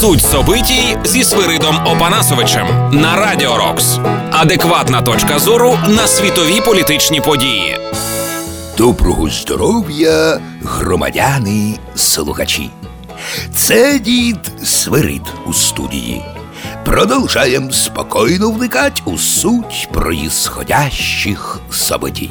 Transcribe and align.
Суть 0.00 0.22
собитій 0.22 0.96
зі 1.04 1.24
Свиридом 1.24 1.76
Опанасовичем 1.86 2.66
на 2.92 3.16
Радіо 3.16 3.56
Рокс. 3.56 3.98
Адекватна 4.30 5.02
точка 5.02 5.38
зору 5.38 5.78
на 5.88 6.06
світові 6.06 6.60
політичні 6.60 7.20
події. 7.20 7.78
Доброго 8.76 9.30
здоров'я, 9.30 10.40
громадяни 10.62 11.78
слухачі. 11.94 12.70
Це 13.54 13.98
дід 13.98 14.52
Свирид 14.64 15.22
у 15.46 15.52
студії. 15.52 16.22
Продовжаємо 16.84 17.72
спокійно 17.72 18.50
вникати 18.50 19.02
у 19.04 19.18
суть 19.18 19.88
происходящих 19.92 21.60
событий. 21.70 22.30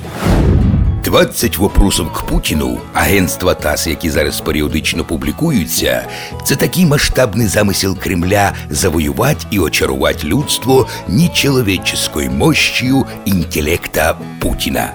20 1.08 1.58
вопросов 1.58 2.12
к 2.12 2.26
Путіну 2.26 2.80
агентства 2.94 3.54
ТАСС, 3.54 3.88
які 3.88 4.10
зараз 4.10 4.42
періодично 4.42 5.04
публікуються, 5.06 6.06
це 6.44 6.56
такий 6.56 6.86
масштабний 6.86 7.48
замисел 7.48 7.98
Кремля 7.98 8.54
завоювати 8.70 9.46
і 9.52 9.60
очарувати 9.60 10.28
людство 10.28 10.88
нечеловеческою 11.08 12.32
мощью 12.32 13.06
інтелекта 13.26 14.18
Путіна. 14.40 14.94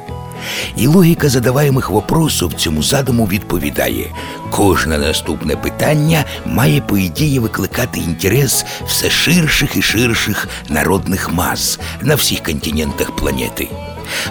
І 0.77 0.87
логіка 0.87 1.29
задаваємих 1.29 1.91
вопросів 1.91 2.53
цьому 2.55 2.83
задуму 2.83 3.27
відповідає: 3.27 4.07
кожне 4.51 4.99
наступне 4.99 5.57
питання 5.57 6.25
має, 6.47 6.81
по 6.81 6.99
ідеї, 6.99 7.39
викликати 7.39 8.01
інтерес 8.01 8.65
все 8.87 9.11
ширших 9.11 9.77
і 9.77 9.83
ширших 9.83 10.49
народних 10.69 11.33
мас 11.33 11.81
на 12.03 12.15
всіх 12.15 12.43
континентах 12.43 13.17
планети. 13.17 13.69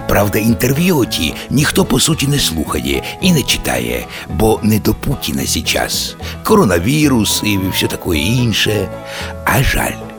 Правда, 0.08 0.40
інтерв'ю 0.40 1.06
ті 1.06 1.34
ніхто 1.50 1.86
по 1.86 2.00
суті 2.00 2.28
не 2.28 2.40
слухає 2.40 3.04
і 3.22 3.32
не 3.32 3.44
читає, 3.44 4.06
бо 4.30 4.60
не 4.64 4.80
до 4.80 4.94
Путіна 4.94 5.46
зараз. 5.46 6.16
Коронавірус 6.44 7.42
і 7.46 7.60
все 7.74 7.88
таке 7.88 8.18
інше. 8.18 8.90
А 9.46 9.64
жаль. 9.64 10.11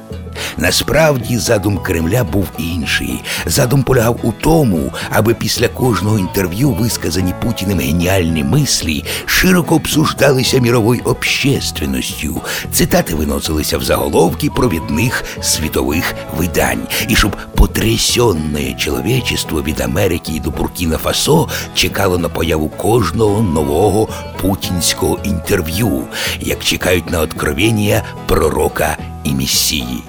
Насправді 0.56 1.38
задум 1.38 1.78
Кремля 1.78 2.24
був 2.24 2.46
інший. 2.58 3.22
Задум 3.46 3.82
полягав 3.82 4.18
у 4.22 4.32
тому, 4.32 4.92
аби 5.10 5.34
після 5.34 5.68
кожного 5.68 6.18
інтерв'ю 6.18 6.70
висказані 6.70 7.34
Путіним 7.42 7.78
геніальні 7.78 8.44
мислі 8.44 9.04
широко 9.26 9.74
обсуждалися 9.74 10.58
міровою 10.58 11.00
общественностью. 11.04 12.40
Цитати 12.72 13.14
виносилися 13.14 13.78
в 13.78 13.84
заголовки 13.84 14.50
провідних 14.50 15.24
світових 15.40 16.14
видань, 16.36 16.86
і 17.08 17.16
щоб 17.16 17.36
потрясенне 17.54 18.74
чоловічество 18.74 19.62
від 19.62 19.80
Америки 19.80 20.40
до 20.44 20.50
Буркіна 20.50 20.98
Фасо 20.98 21.48
чекало 21.74 22.18
на 22.18 22.28
появу 22.28 22.68
кожного 22.68 23.42
нового 23.42 24.08
путінського 24.40 25.18
інтерв'ю, 25.24 26.02
як 26.40 26.64
чекають 26.64 27.10
на 27.10 27.20
откровення 27.20 28.02
пророка 28.26 28.96
і 29.24 29.32
месії 29.32 30.02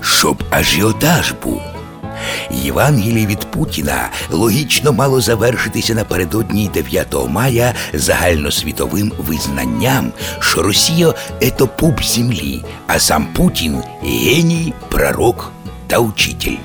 щоб 0.00 0.42
ажіотаж 0.50 1.34
був. 1.42 1.62
Євангеліє 2.50 3.26
від 3.26 3.38
Путіна 3.38 4.08
логічно 4.30 4.92
мало 4.92 5.20
завершитися 5.20 5.94
напередодні 5.94 6.70
9 6.74 7.14
мая 7.28 7.74
загальносвітовим 7.94 9.12
визнанням, 9.18 10.12
що 10.40 10.62
Росія 10.62 11.14
ето 11.40 11.68
пуп 11.68 12.02
землі, 12.02 12.64
а 12.86 12.98
сам 12.98 13.26
Путін 13.26 13.82
геній, 14.02 14.72
пророк 14.88 15.52
та 15.86 15.98
учитель. 15.98 16.56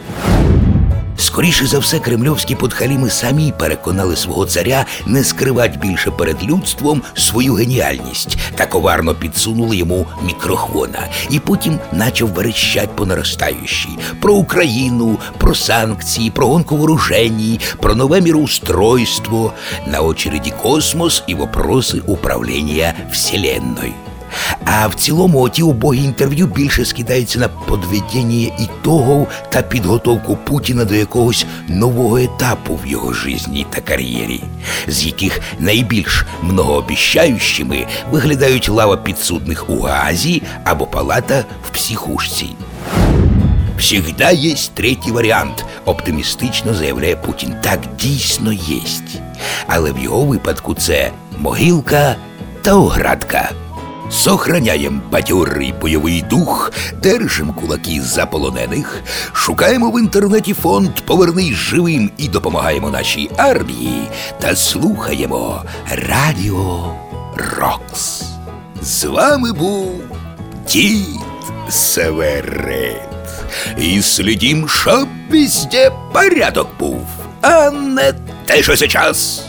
Скоріше 1.18 1.68
за 1.68 1.80
все, 1.80 2.00
кремльовські 2.00 2.56
подхаліми 2.56 3.10
самі 3.10 3.54
переконали 3.60 4.16
свого 4.16 4.46
царя 4.46 4.86
не 5.06 5.24
скривати 5.24 5.80
більше 5.82 6.12
перед 6.12 6.44
людством 6.44 7.02
свою 7.14 7.54
геніальність 7.54 8.38
та 8.56 8.66
коварно 8.66 9.16
підсунули 9.16 9.78
йому 9.78 10.08
мікрохвона. 10.26 11.08
І 11.30 11.40
потім 11.40 11.80
начав 11.92 12.28
верещать 12.30 12.96
по 12.96 13.06
наростаючій 13.06 13.98
про 14.22 14.34
Україну, 14.34 15.20
про 15.38 15.56
санкції, 15.56 16.30
про 16.32 16.48
гонку 16.48 16.78
вооруженій, 16.78 17.60
про 17.82 17.96
нове 17.96 18.22
міроустройство, 18.22 19.54
на 19.88 20.02
очереді 20.02 20.54
космос 20.62 21.24
і 21.28 21.36
вопроси 21.36 22.02
управління 22.08 22.94
Вселенною. 23.12 23.94
А 24.66 24.88
в 24.88 24.96
цілому 24.96 25.42
оті 25.42 25.64
убогі 25.64 26.04
інтерв'ю 26.04 26.48
більше 26.48 26.86
скидаються 26.86 27.40
на 27.40 27.48
подведення 27.48 28.52
ітогів 28.60 29.28
та 29.50 29.62
підготовку 29.62 30.36
Путіна 30.36 30.86
до 30.86 30.96
якогось 30.96 31.46
нового 31.68 32.18
етапу 32.18 32.80
в 32.84 32.88
його 32.88 33.14
житті 33.14 33.66
та 33.70 33.82
кар'єрі, 33.82 34.44
з 34.88 35.06
яких 35.06 35.40
найбільш 35.60 36.26
многообіщаючими 36.42 37.88
виглядають 38.12 38.70
лава 38.70 38.98
підсудних 38.98 39.70
у 39.70 39.80
Гаазі 39.80 40.42
або 40.64 40.86
палата 40.86 41.46
в 41.64 41.70
психушці. 41.70 42.48
Всегда 43.78 44.32
є 44.32 44.56
третій 44.74 45.12
варіант, 45.12 45.66
оптимістично 45.86 46.74
заявляє 46.74 47.16
Путін. 47.16 47.56
Так 47.62 47.80
дійсно 48.00 48.54
є. 48.54 48.80
Але 49.68 49.92
в 49.92 50.00
його 50.00 50.22
випадку 50.22 50.74
це 50.74 51.12
могилка 51.38 52.16
та 52.62 52.74
оградка. 52.74 53.52
Сохраняємо 54.10 55.02
бадьорий 55.12 55.74
бойовий 55.82 56.22
дух, 56.22 56.72
держимо 57.02 57.54
кулаки 57.54 58.02
за 58.02 58.26
полонених, 58.26 59.02
шукаємо 59.34 59.92
в 59.92 60.00
інтернеті 60.00 60.54
фонд 60.54 60.92
Повернись 61.06 61.54
живим 61.54 62.12
і 62.18 62.28
допомагаємо 62.28 62.90
нашій 62.90 63.30
армії 63.38 64.02
та 64.42 64.56
слухаємо 64.56 65.64
Радіо 65.92 66.96
Рокс. 67.58 68.24
З 68.82 69.04
вами 69.04 69.54
був 69.54 70.02
дід 70.70 71.20
Северет. 71.70 73.10
І 73.78 74.02
слідім, 74.02 74.70
щоб 74.70 75.08
везде 75.30 75.92
порядок 76.14 76.68
був, 76.80 77.08
а 77.42 77.72
не 77.72 78.14
те, 78.46 78.64
що 78.64 78.78
сейчас. 78.78 79.42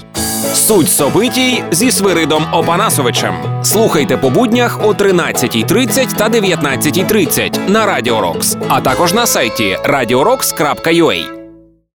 Суть 0.54 0.88
собитій 0.88 1.64
зі 1.70 1.92
Свиридом 1.92 2.46
Опанасовичем. 2.52 3.34
Слухайте 3.62 4.16
по 4.16 4.30
буднях 4.30 4.80
о 4.84 4.92
13.30 4.92 6.16
та 6.16 6.28
19.30 6.28 7.70
на 7.70 7.86
Радіо 7.86 8.20
Рокс, 8.20 8.56
а 8.68 8.80
також 8.80 9.12
на 9.12 9.26
сайті 9.26 9.78
radiorocks.ua. 9.84 11.35